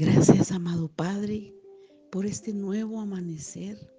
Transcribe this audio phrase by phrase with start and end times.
[0.00, 1.56] Gracias, amado Padre,
[2.12, 3.92] por este nuevo amanecer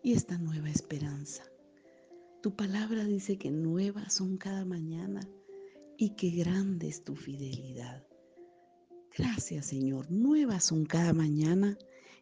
[0.00, 1.42] y esta nueva esperanza.
[2.40, 5.28] Tu palabra dice que nuevas son cada mañana
[5.98, 8.06] y que grande es tu fidelidad.
[9.18, 10.08] Gracias, Señor.
[10.08, 11.76] Nuevas son cada mañana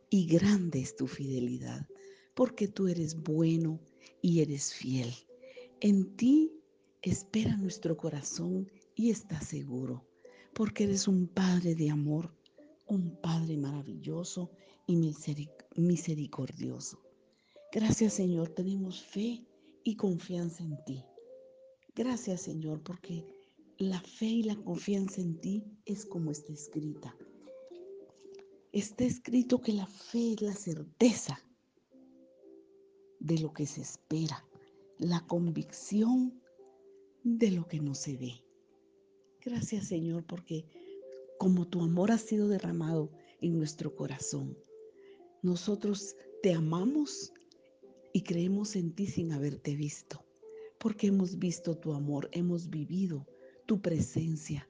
[0.09, 1.87] y grande es tu fidelidad,
[2.35, 3.79] porque tú eres bueno
[4.23, 5.13] y eres fiel.
[5.81, 6.55] En ti
[7.03, 10.09] espera nuestro corazón y está seguro,
[10.55, 12.38] porque eres un Padre de amor,
[12.89, 14.51] un Padre maravilloso
[14.87, 14.97] y
[15.77, 17.01] misericordioso.
[17.73, 19.45] Gracias Señor, tenemos fe
[19.85, 21.05] y confianza en ti.
[21.95, 23.27] Gracias Señor, porque
[23.77, 27.15] la fe y la confianza en ti es como está escrita.
[28.73, 31.39] Está escrito que la fe es la certeza
[33.21, 34.47] de lo que se espera,
[34.99, 36.41] la convicción
[37.23, 38.43] de lo que no se ve.
[39.45, 40.65] Gracias Señor porque
[41.39, 43.11] como tu amor ha sido derramado
[43.41, 44.59] en nuestro corazón,
[45.43, 47.33] nosotros te amamos
[48.13, 50.25] y creemos en ti sin haberte visto,
[50.79, 53.27] porque hemos visto tu amor, hemos vivido
[53.67, 54.69] tu presencia,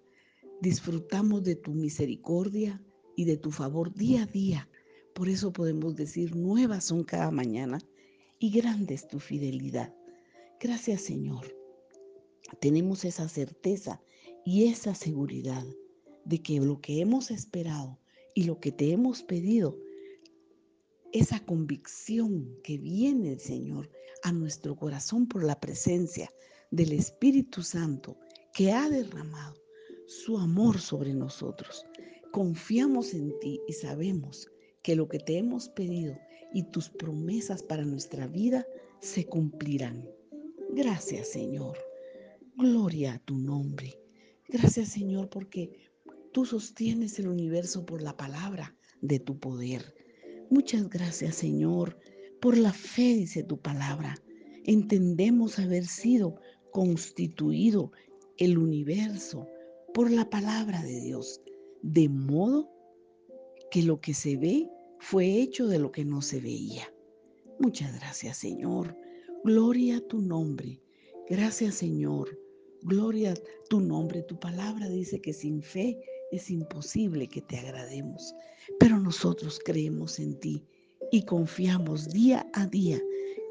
[0.60, 2.82] disfrutamos de tu misericordia
[3.16, 4.68] y de tu favor día a día.
[5.14, 7.80] Por eso podemos decir, nuevas son cada mañana
[8.38, 9.94] y grande es tu fidelidad.
[10.60, 11.56] Gracias Señor.
[12.60, 14.00] Tenemos esa certeza
[14.44, 15.64] y esa seguridad
[16.28, 17.98] de que lo que hemos esperado
[18.34, 19.78] y lo que te hemos pedido,
[21.12, 23.90] esa convicción que viene, Señor,
[24.22, 26.30] a nuestro corazón por la presencia
[26.70, 28.18] del Espíritu Santo
[28.52, 29.54] que ha derramado
[30.06, 31.86] su amor sobre nosotros.
[32.30, 34.50] Confiamos en ti y sabemos
[34.82, 36.18] que lo que te hemos pedido
[36.52, 38.66] y tus promesas para nuestra vida
[39.00, 40.06] se cumplirán.
[40.74, 41.78] Gracias, Señor.
[42.54, 43.98] Gloria a tu nombre.
[44.50, 45.87] Gracias Señor porque
[46.32, 49.94] tú sostienes el universo por la palabra de tu poder.
[50.50, 51.98] Muchas gracias Señor
[52.40, 54.16] por la fe, dice tu palabra.
[54.64, 57.92] Entendemos haber sido constituido
[58.36, 59.46] el universo
[59.94, 61.40] por la palabra de Dios,
[61.82, 62.70] de modo
[63.70, 64.70] que lo que se ve
[65.00, 66.92] fue hecho de lo que no se veía.
[67.58, 68.96] Muchas gracias Señor.
[69.44, 70.80] Gloria a tu nombre.
[71.28, 72.38] Gracias Señor
[72.82, 73.34] Gloria a
[73.68, 76.00] tu nombre, tu palabra dice que sin fe
[76.30, 78.34] es imposible que te agrademos,
[78.78, 80.64] pero nosotros creemos en ti
[81.10, 83.00] y confiamos día a día.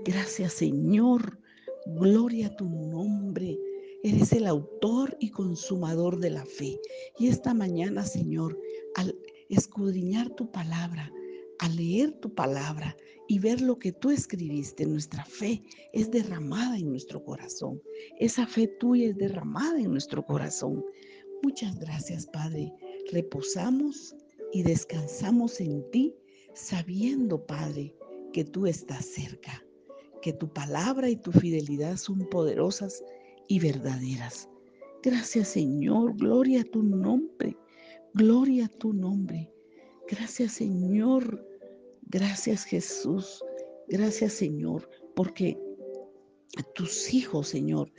[0.06, 1.40] Gracias Señor,
[1.86, 3.58] gloria a tu nombre.
[4.04, 6.80] Eres el autor y consumador de la fe.
[7.18, 8.58] Y esta mañana, Señor,
[8.96, 9.16] al
[9.50, 11.12] escudriñar tu palabra,
[11.60, 12.96] al leer tu palabra
[13.28, 15.64] y ver lo que tú escribiste, nuestra fe
[15.94, 17.82] es derramada en nuestro corazón.
[18.20, 20.86] Esa fe tuya es derramada en nuestro corazón.
[21.44, 22.74] Muchas gracias, Padre.
[23.12, 24.16] Reposamos
[24.54, 26.16] y descansamos en ti,
[26.54, 27.96] sabiendo, Padre,
[28.34, 29.64] que tú estás cerca,
[30.22, 33.04] que tu palabra y tu fidelidad son poderosas
[33.48, 34.50] y verdaderas.
[35.04, 36.16] Gracias, Señor.
[36.18, 37.58] Gloria a tu nombre.
[38.14, 39.52] Gloria a tu nombre.
[40.10, 41.46] Gracias Señor,
[42.04, 43.44] gracias Jesús,
[43.90, 45.60] gracias Señor, porque
[46.74, 47.92] tus hijos, Señor,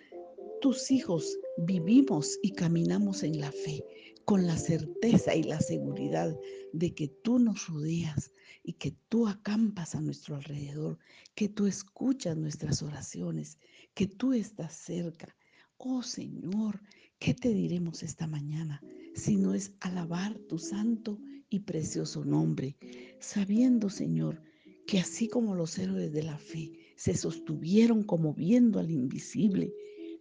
[0.60, 3.84] tus hijos vivimos y caminamos en la fe,
[4.24, 6.36] con la certeza y la seguridad
[6.72, 8.32] de que tú nos rodeas
[8.62, 10.98] y que tú acampas a nuestro alrededor,
[11.34, 13.58] que tú escuchas nuestras oraciones,
[13.94, 15.36] que tú estás cerca.
[15.76, 16.80] Oh Señor,
[17.18, 18.82] ¿qué te diremos esta mañana
[19.14, 21.18] si no es alabar tu santo
[21.48, 22.76] y precioso nombre,
[23.20, 24.42] sabiendo, Señor,
[24.86, 29.72] que así como los héroes de la fe se sostuvieron como viendo al invisible,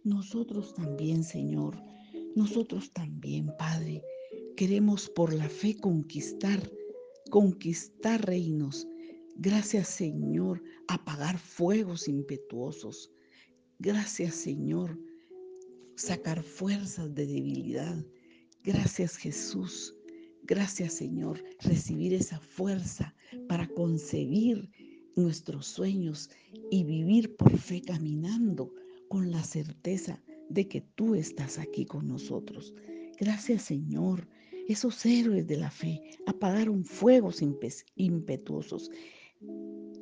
[0.04, 1.82] nosotros también, Señor,
[2.34, 4.02] nosotros también, Padre,
[4.56, 6.60] queremos por la fe conquistar,
[7.30, 8.86] conquistar reinos.
[9.36, 13.10] Gracias, Señor, apagar fuegos impetuosos.
[13.78, 14.98] Gracias, Señor,
[15.96, 18.04] sacar fuerzas de debilidad.
[18.64, 19.94] Gracias, Jesús
[20.48, 23.14] Gracias Señor, recibir esa fuerza
[23.50, 24.70] para concebir
[25.14, 26.30] nuestros sueños
[26.70, 28.72] y vivir por fe caminando
[29.08, 32.74] con la certeza de que tú estás aquí con nosotros.
[33.18, 34.28] Gracias Señor.
[34.68, 37.42] Esos héroes de la fe apagaron fuegos
[37.96, 38.90] impetuosos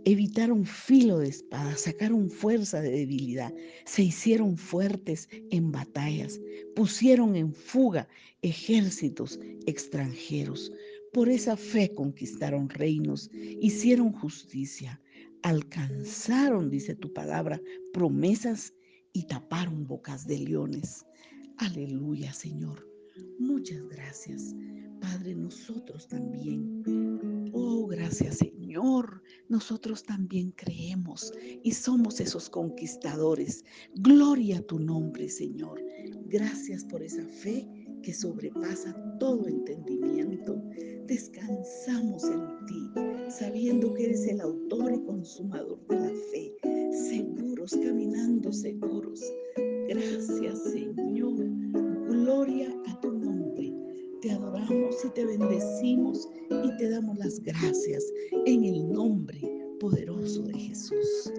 [0.06, 3.53] evitaron filo de espada, sacaron fuerza de debilidad,
[3.85, 6.41] se hicieron fuertes en batallas,
[6.76, 8.09] pusieron en fuga
[8.41, 10.73] ejércitos extranjeros.
[11.12, 13.31] Por esa fe conquistaron reinos,
[13.61, 15.00] hicieron justicia,
[15.43, 17.61] alcanzaron, dice tu palabra,
[17.93, 18.75] promesas
[19.16, 21.06] y taparon bocas de leones.
[21.56, 22.86] Aleluya, Señor.
[23.38, 24.54] Muchas gracias.
[25.00, 27.50] Padre, nosotros también.
[27.54, 29.22] Oh, gracias Señor.
[29.48, 31.32] Nosotros también creemos
[31.62, 33.64] y somos esos conquistadores.
[33.94, 35.82] Gloria a tu nombre, Señor.
[36.26, 37.66] Gracias por esa fe
[38.02, 40.62] que sobrepasa todo entendimiento.
[41.06, 46.54] Descansamos en ti, sabiendo que eres el autor y consumador de la fe,
[47.72, 49.20] caminando seguros.
[49.88, 51.34] Gracias, Señor.
[52.08, 53.72] Gloria a tu nombre.
[54.20, 58.04] Te adoramos y te bendecimos y te damos las gracias
[58.46, 59.40] en el nombre
[59.80, 61.32] poderoso de Jesús.